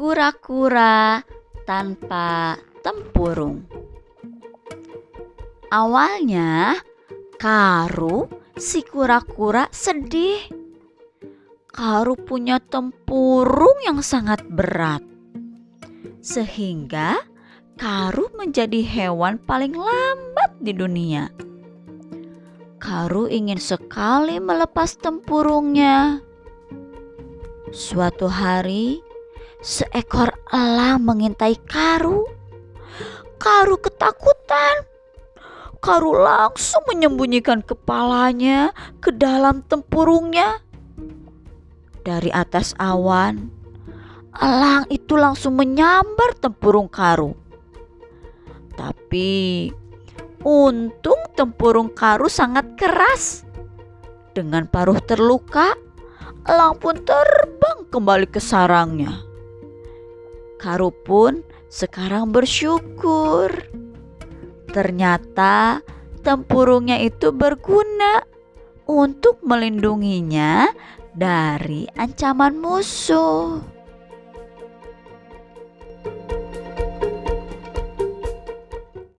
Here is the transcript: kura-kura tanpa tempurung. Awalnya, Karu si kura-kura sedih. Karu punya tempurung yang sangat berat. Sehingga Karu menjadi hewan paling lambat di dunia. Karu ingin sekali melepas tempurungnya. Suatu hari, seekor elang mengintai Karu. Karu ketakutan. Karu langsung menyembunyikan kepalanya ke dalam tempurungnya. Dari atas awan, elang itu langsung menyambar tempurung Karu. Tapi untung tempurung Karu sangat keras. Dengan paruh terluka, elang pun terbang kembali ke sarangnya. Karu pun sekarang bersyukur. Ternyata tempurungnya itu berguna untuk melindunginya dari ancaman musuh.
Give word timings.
kura-kura 0.00 1.20
tanpa 1.68 2.56
tempurung. 2.80 3.68
Awalnya, 5.68 6.80
Karu 7.36 8.24
si 8.56 8.80
kura-kura 8.80 9.68
sedih. 9.68 10.40
Karu 11.68 12.16
punya 12.16 12.64
tempurung 12.64 13.76
yang 13.84 14.00
sangat 14.00 14.40
berat. 14.48 15.04
Sehingga 16.24 17.20
Karu 17.76 18.32
menjadi 18.40 18.80
hewan 18.80 19.36
paling 19.36 19.76
lambat 19.76 20.56
di 20.64 20.72
dunia. 20.72 21.28
Karu 22.80 23.28
ingin 23.28 23.60
sekali 23.60 24.40
melepas 24.40 24.96
tempurungnya. 24.96 26.24
Suatu 27.68 28.32
hari, 28.32 29.04
seekor 29.60 30.32
elang 30.48 31.04
mengintai 31.04 31.56
Karu. 31.68 32.24
Karu 33.40 33.76
ketakutan. 33.80 34.84
Karu 35.80 36.12
langsung 36.12 36.84
menyembunyikan 36.92 37.64
kepalanya 37.64 38.76
ke 39.00 39.12
dalam 39.16 39.64
tempurungnya. 39.64 40.60
Dari 42.04 42.28
atas 42.32 42.76
awan, 42.76 43.48
elang 44.36 44.84
itu 44.92 45.16
langsung 45.16 45.56
menyambar 45.56 46.36
tempurung 46.36 46.88
Karu. 46.88 47.32
Tapi 48.76 49.68
untung 50.44 51.20
tempurung 51.32 51.92
Karu 51.92 52.28
sangat 52.28 52.76
keras. 52.76 53.48
Dengan 54.36 54.68
paruh 54.68 55.00
terluka, 55.00 55.76
elang 56.44 56.76
pun 56.76 57.00
terbang 57.00 57.88
kembali 57.88 58.28
ke 58.28 58.40
sarangnya. 58.40 59.29
Karu 60.60 60.92
pun 60.92 61.40
sekarang 61.72 62.36
bersyukur. 62.36 63.48
Ternyata 64.68 65.80
tempurungnya 66.20 67.00
itu 67.00 67.32
berguna 67.32 68.20
untuk 68.84 69.40
melindunginya 69.40 70.68
dari 71.16 71.88
ancaman 71.96 72.60
musuh. 72.60 73.79